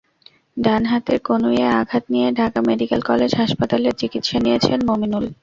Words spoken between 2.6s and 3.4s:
medical college